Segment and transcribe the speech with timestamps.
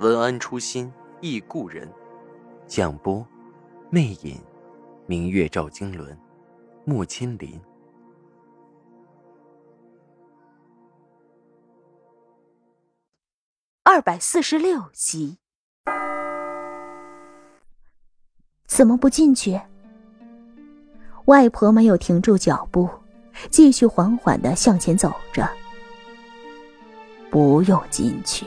[0.00, 1.88] 文安初心忆故人，
[2.66, 3.24] 蒋波，
[3.90, 4.40] 魅影，
[5.06, 6.18] 明月照经纶，
[6.84, 7.60] 木千林。
[13.84, 15.38] 二百四十六集，
[18.66, 19.60] 怎么不进去？
[21.26, 22.90] 外婆没有停住脚步，
[23.48, 25.48] 继续缓缓的向前走着。
[27.30, 28.46] 不用进去。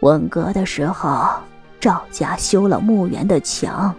[0.00, 1.28] 文革的时候，
[1.80, 3.92] 赵家修了墓园的墙，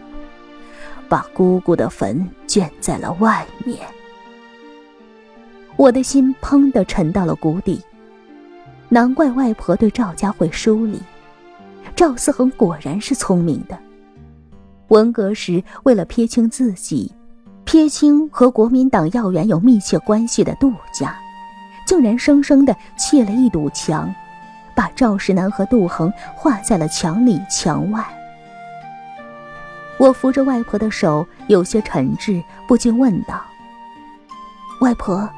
[1.10, 3.80] 把姑姑的坟圈在了外面。
[5.76, 7.82] 我的心砰的沉到了谷底。
[8.88, 11.00] 难怪外婆对赵家会疏离。
[11.96, 13.78] 赵思恒果然是聪明的。
[14.88, 17.14] 文革时，为了撇清自己，
[17.66, 21.16] 撇清和国民党要员有密切关系的杜家，
[21.86, 24.12] 竟然生生的砌了一堵墙。
[24.80, 28.02] 把赵世南和杜恒画在了墙里墙外。
[29.98, 33.42] 我扶着外婆的手，有些沉滞，不禁问道
[34.80, 35.30] ：“外婆，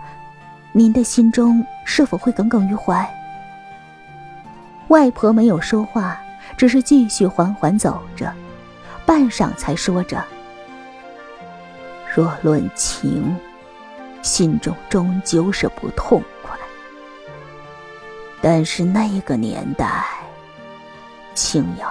[0.74, 3.04] 您的心中是否会耿耿于怀？”
[4.90, 6.16] 外婆没有说话，
[6.56, 8.32] 只是继续缓缓走着，
[9.08, 10.24] 半晌才说着
[12.14, 13.36] ：“若论情，
[14.22, 16.22] 心中终究是不痛。”
[18.42, 20.04] 但是那个年代，
[21.36, 21.90] 青阳，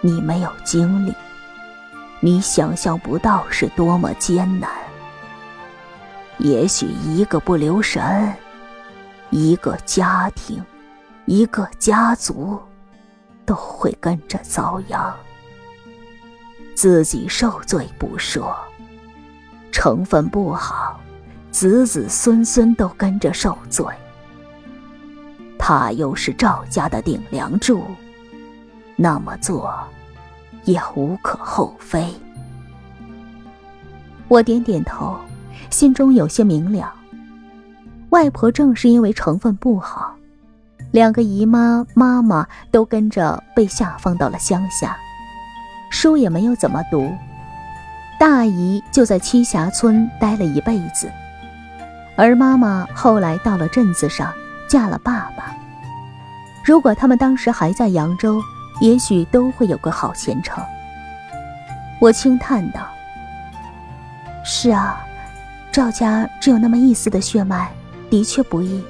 [0.00, 1.14] 你没有经历，
[2.20, 4.70] 你想象不到是多么艰难。
[6.38, 8.34] 也许一个不留神，
[9.30, 10.64] 一个家庭，
[11.26, 12.58] 一个家族，
[13.44, 15.14] 都会跟着遭殃。
[16.74, 18.56] 自己受罪不说，
[19.70, 20.98] 成分不好，
[21.50, 23.84] 子子孙孙都跟着受罪。
[25.68, 27.82] 他又是赵家的顶梁柱，
[28.94, 29.74] 那么做
[30.62, 32.06] 也无可厚非。
[34.28, 35.18] 我点点头，
[35.68, 36.94] 心中有些明了。
[38.10, 40.14] 外婆正是因为成分不好，
[40.92, 44.96] 两个姨妈、妈妈都跟着被下放到了乡下，
[45.90, 47.12] 书也没有怎么读。
[48.20, 51.10] 大姨就在栖霞村待了一辈子，
[52.16, 54.32] 而妈妈后来到了镇子上。
[54.68, 55.55] 嫁了爸爸。
[56.66, 58.42] 如果他们当时还在扬州，
[58.80, 60.60] 也许都会有个好前程。
[62.00, 62.80] 我轻叹道
[64.44, 65.00] ：“是啊，
[65.70, 67.70] 赵家只有那么一丝的血脉，
[68.10, 68.82] 的确不易。”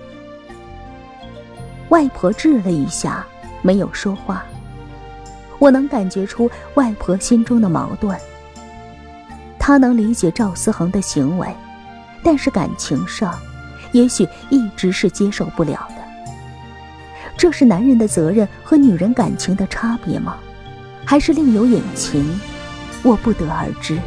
[1.91, 3.27] 外婆滞了一下，
[3.61, 4.43] 没有说话。
[5.59, 8.19] 我能感觉出外婆心中的矛盾。
[9.59, 11.55] 她能理解赵思恒的行为，
[12.25, 13.39] 但是感情上……
[13.93, 15.87] 也许一直是接受不了，
[17.37, 20.37] 这是男人的责任和女人感情的差别吗？
[21.05, 22.41] 还是另有隐情？
[23.03, 23.99] 我不得而知，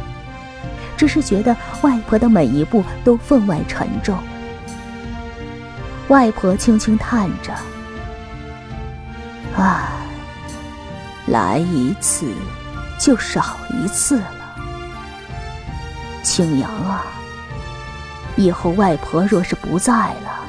[0.96, 4.18] 只是觉得外婆的每一步都分外沉重。
[6.08, 7.54] 外婆轻轻叹着
[9.56, 9.88] ：“唉，
[11.28, 12.26] 来一次
[12.98, 14.26] 就少一次了，
[16.22, 17.06] 青阳啊。”
[18.36, 20.44] 以后外婆若是不在了，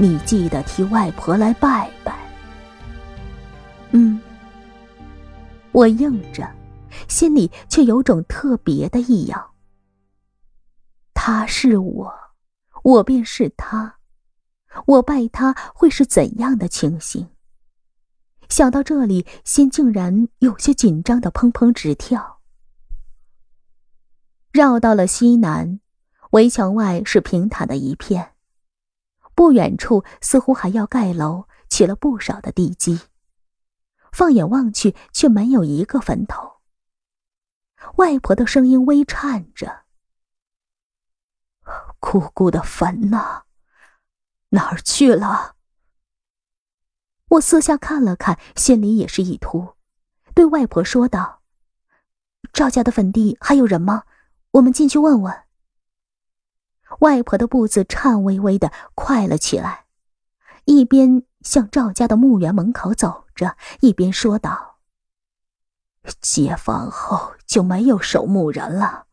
[0.00, 2.18] 你记得替外婆来拜拜。
[3.90, 4.18] 嗯，
[5.72, 6.50] 我应着，
[7.06, 9.50] 心里却有种特别的异样。
[11.12, 12.10] 他是我，
[12.82, 13.96] 我便是他，
[14.86, 17.28] 我拜他会是怎样的情形？
[18.48, 22.40] 想到这里，心竟然有些紧张的砰砰直跳。
[24.50, 25.78] 绕到了西南。
[26.30, 28.29] 围墙外是平坦的一片，
[29.40, 33.00] 不远处似乎还要盖楼，起了不少的地基。
[34.12, 36.60] 放眼望去，却没有一个坟头。
[37.96, 39.86] 外婆的声音微颤着
[42.00, 43.44] ：“姑姑的坟呢？
[44.50, 45.56] 哪儿去了？”
[47.28, 49.74] 我四下看了看，心里也是一突，
[50.34, 51.40] 对外婆说道
[52.52, 54.04] ：“赵家的坟地还有人吗？
[54.50, 55.44] 我们进去问问。”
[56.98, 59.86] 外婆的步子颤巍巍的快了起来，
[60.64, 63.56] 一边向赵家的墓园门口走着。
[63.80, 64.80] 一边说道
[66.20, 69.06] ：“解放后就没有守墓人了。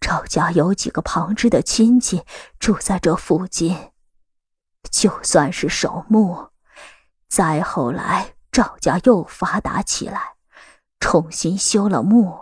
[0.00, 2.24] 赵家有几个旁支的亲戚
[2.58, 3.90] 住在这附近，
[4.90, 6.50] 就算是守墓。
[7.28, 10.34] 再后来，赵家又发达起来，
[11.00, 12.38] 重新修了墓，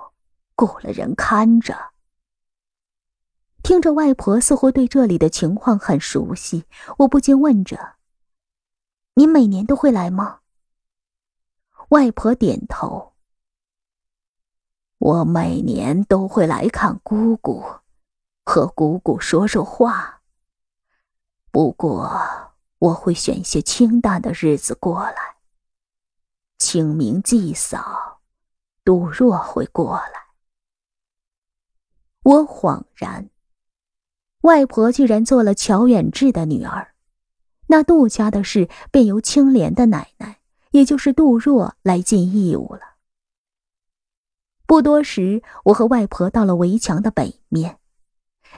[0.55, 1.90] 雇了人看着。”
[3.63, 6.65] 听着，外婆似乎对这里的情况很熟悉，
[6.99, 7.97] 我不禁问着
[9.15, 10.41] ：“你每年都会来吗？”
[11.91, 13.13] 外婆点头
[14.99, 17.65] ：“我每年都会来看姑姑，
[18.45, 20.23] 和姑姑说说话。
[21.51, 25.37] 不过，我会选些清淡的日子过来。
[26.59, 28.21] 清明祭扫，
[28.85, 30.13] 杜若会过来。”
[32.23, 33.31] 我恍然。
[34.43, 36.95] 外婆居然做了乔远志的女儿，
[37.67, 40.39] 那杜家的事便由青莲的奶奶，
[40.71, 42.81] 也就是杜若来尽义务了。
[44.67, 47.79] 不多时，我和外婆到了围墙的北面，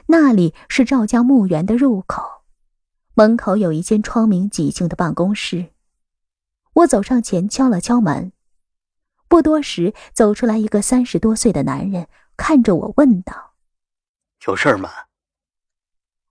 [0.07, 2.43] 那里是赵家墓园的入口，
[3.15, 5.71] 门口有一间窗明几净的办公室。
[6.75, 8.31] 我走上前敲了敲门，
[9.27, 12.07] 不多时，走出来一个三十多岁的男人，
[12.37, 13.55] 看着我问道
[14.47, 14.89] ：“有事吗？”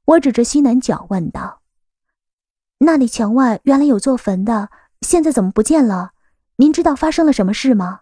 [0.05, 1.63] 我指着西南角问道
[2.79, 4.71] ：“那里墙外原来有座坟的，
[5.01, 6.13] 现在怎么不见了？
[6.57, 8.01] 您知道发生了什么事吗？”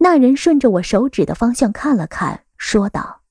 [0.00, 3.22] 那人顺着我手指的方向看了看，说道：“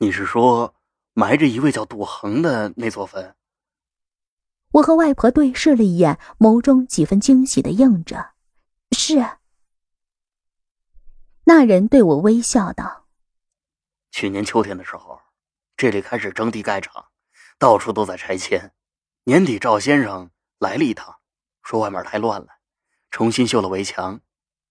[0.00, 0.74] 你是说
[1.12, 3.36] 埋着一位叫杜恒的那座坟？”
[4.72, 8.30] 我和外婆对视了一眼，眸中几分惊喜的应着
[8.96, 9.38] ：“是。”
[11.44, 13.04] 那人对我微笑道
[14.10, 15.20] ：“去年秋天的时候。”
[15.76, 17.06] 这里开始征地盖厂，
[17.58, 18.72] 到处都在拆迁。
[19.24, 21.16] 年底赵先生来了一趟，
[21.62, 22.48] 说外面太乱了，
[23.10, 24.20] 重新修了围墙，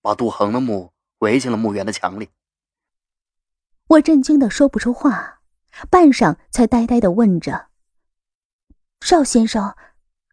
[0.01, 2.29] 把杜恒的墓围进了墓园的墙里。
[3.88, 5.41] 我震惊的说不出话，
[5.89, 7.67] 半晌才呆呆的问着
[9.01, 9.75] ：“赵先生，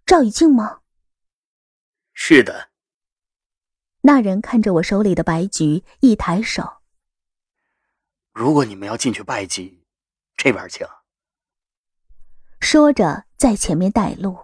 [0.07, 0.83] 赵以静吗
[2.15, 2.71] ？”“是的。”
[4.03, 6.81] 那人看着我手里的白菊，一抬手
[8.33, 9.79] ：“如果你们要进去拜祭。”
[10.43, 10.87] 这边请。
[12.63, 14.39] 说着，在前面带路。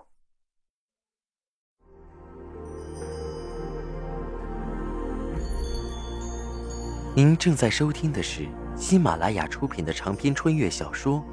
[7.15, 8.47] 您正在收听的是
[8.77, 11.25] 喜马拉雅出品的长篇穿越小说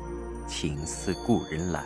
[0.48, 1.84] 《情似故人来》。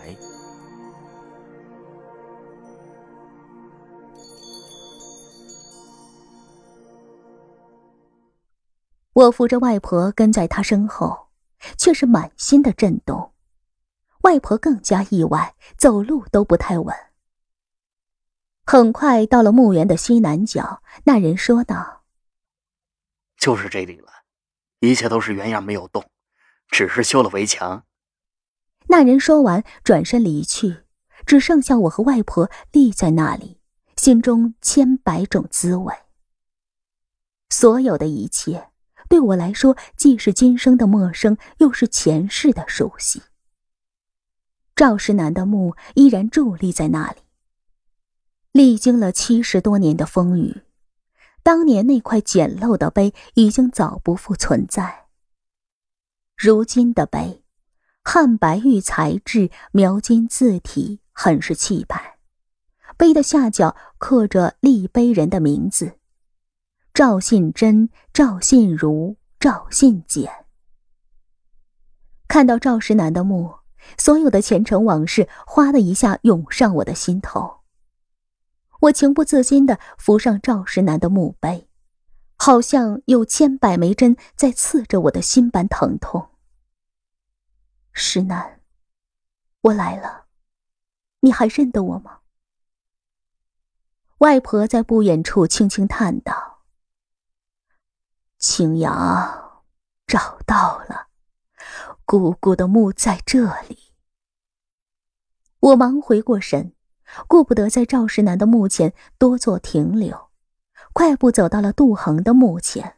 [9.14, 11.27] 我扶着外婆跟在她身后。
[11.78, 13.34] 却是满心的震动，
[14.22, 16.96] 外婆更加意外，走路都不太稳。
[18.66, 22.04] 很快到了墓园的西南角，那人说道
[23.38, 24.12] ：“就是这里了，
[24.80, 26.10] 一切都是原样，没有动，
[26.70, 27.86] 只是修了围墙。”
[28.90, 30.84] 那人说完，转身离去，
[31.26, 33.62] 只剩下我和外婆立在那里，
[33.96, 35.94] 心中千百种滋味。
[37.50, 38.70] 所有的一切。
[39.10, 43.22] 对我来说，既是今生的陌生，又是前世的熟悉。
[44.76, 47.18] 赵石南的墓依然伫立在那里，
[48.52, 50.62] 历经了七十多年的风雨，
[51.42, 55.06] 当年那块简陋的碑已经早不复存在。
[56.36, 57.44] 如今的碑，
[58.04, 62.18] 汉白玉材质，描金字体，很是气派。
[62.96, 65.98] 碑的下角刻着立碑人的名字。
[66.98, 70.48] 赵信真、赵信如、赵信简。
[72.28, 73.60] 看到赵石南的墓，
[74.00, 77.60] 所有的前尘往事哗的一下涌上我的心头。
[78.80, 81.70] 我情不自禁的扶上赵石南的墓碑，
[82.36, 86.30] 好像有千百枚针在刺着我的心般疼痛。
[87.94, 88.60] 石南，
[89.62, 90.26] 我来了，
[91.20, 92.22] 你还认得我吗？
[94.18, 96.57] 外婆在不远处轻轻叹道。
[98.40, 99.64] 青阳，
[100.06, 101.08] 找到了，
[102.06, 103.96] 姑姑的墓在这里。
[105.60, 106.74] 我忙回过神，
[107.28, 110.30] 顾不得在赵石南的墓前多做停留，
[110.94, 112.98] 快步走到了杜恒的墓前。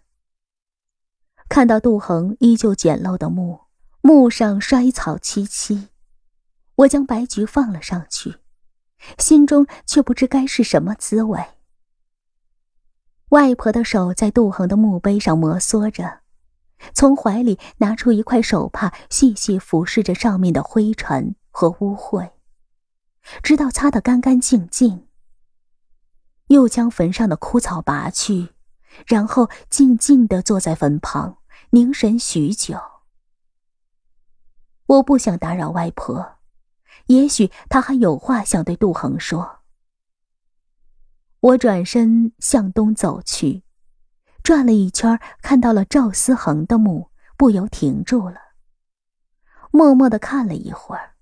[1.48, 3.62] 看到杜恒依旧简陋的墓，
[4.02, 5.88] 墓上衰草萋萋，
[6.76, 8.36] 我将白菊放了上去，
[9.18, 11.42] 心中却不知该是什么滋味。
[13.30, 16.22] 外婆的手在杜恒的墓碑上摩挲着，
[16.94, 22.32] 从怀里拿出一块手帕，细细俯视着上面的灰尘和污秽，
[23.44, 25.06] 直到擦得干干净净。
[26.48, 28.50] 又将坟上的枯草拔去，
[29.06, 31.38] 然后静静地坐在坟旁，
[31.70, 32.80] 凝神许久。
[34.88, 36.38] 我不想打扰外婆，
[37.06, 39.59] 也许她还有话想对杜恒说。
[41.42, 43.64] 我转身向东走去，
[44.44, 48.36] 转了一圈，看到了赵思恒的墓，不由停住了，
[49.72, 51.14] 默默的看了一会儿，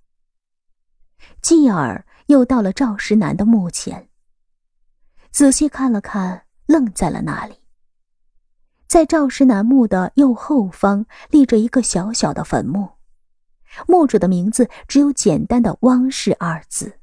[1.41, 4.09] 继而又到了赵石南的墓前。
[5.29, 7.59] 仔细看了看，愣在了那里。
[8.87, 12.89] 在赵石南墓的右后方立着一个小小的坟墓，
[13.87, 16.99] 墓主的名字只有简单的“汪氏”二字。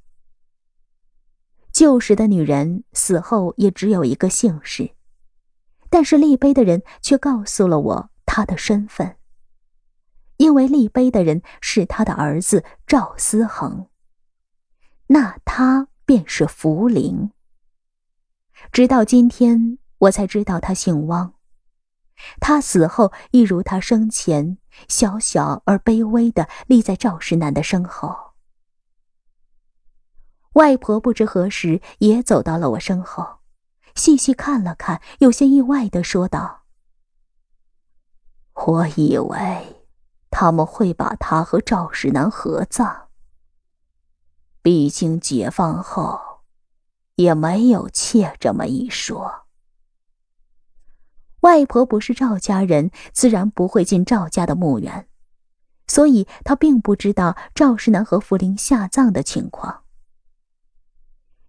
[1.75, 4.93] 旧时的女人死后也只有一个姓氏，
[5.90, 9.16] 但是立碑的人却告诉了我她的身份，
[10.37, 13.88] 因为立碑的人是他的儿子赵思恒，
[15.09, 17.33] 那他便是福陵。
[18.71, 21.35] 直到今天，我才知道他姓汪。
[22.38, 28.24] 他死后，一如他生前，小小而卑微的立在赵石南的身后。
[30.55, 33.39] 外婆不知何时也走到了我身后，
[33.95, 36.63] 细细看了看，有些意外的说道
[38.67, 39.85] ：“我以为
[40.31, 43.09] 他们会把他和赵世南合葬，
[44.63, 46.21] 毕竟解放后
[47.17, 49.47] 也没有妾这么一说。
[51.41, 55.09] 外婆不是赵家人，自然不会进赵家的墓园，
[55.89, 59.83] 所以她并不知道赵世南和福陵下葬的情况。”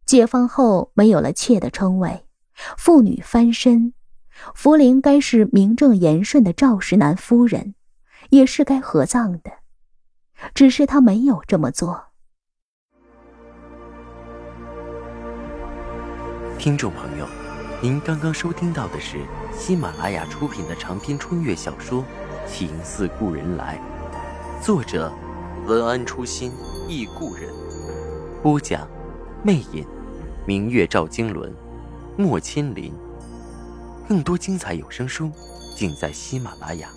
[0.06, 2.26] 解放后没有了妾的称谓，
[2.78, 3.94] 妇女翻身，
[4.54, 7.74] 福陵该是名正言顺的赵石南夫人，
[8.30, 9.52] 也是该合葬的，
[10.54, 12.06] 只是他没有这么做。
[16.60, 17.28] 听众朋友，
[17.82, 19.18] 您刚刚收听到的是
[19.58, 22.02] 喜马拉雅出品的长篇穿越小说
[22.48, 23.80] 《情似故人来》，
[24.64, 25.12] 作者
[25.66, 26.52] 文安初心
[26.88, 27.52] 忆故人，
[28.44, 28.88] 播讲
[29.44, 29.95] 魅影。
[30.46, 31.52] 明月照经纶，
[32.18, 32.94] 莫千林。
[34.08, 35.32] 更多精彩有声书，
[35.76, 36.90] 尽在喜马拉雅。